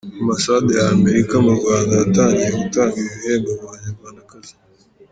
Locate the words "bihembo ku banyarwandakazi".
3.13-4.53